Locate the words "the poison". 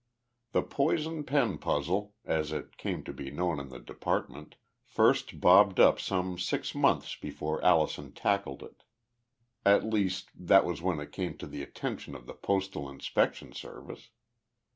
0.53-1.23